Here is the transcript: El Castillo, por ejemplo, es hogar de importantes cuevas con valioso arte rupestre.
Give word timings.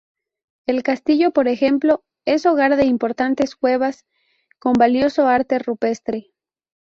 El 0.65 0.81
Castillo, 0.81 1.29
por 1.29 1.47
ejemplo, 1.47 2.03
es 2.25 2.47
hogar 2.47 2.75
de 2.75 2.85
importantes 2.87 3.55
cuevas 3.55 4.07
con 4.57 4.73
valioso 4.73 5.27
arte 5.27 5.59
rupestre. 5.59 6.31